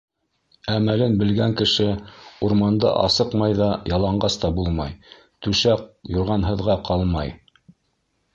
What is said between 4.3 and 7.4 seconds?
та булмай, түшәк-юрғанһыҙға ҡалмай.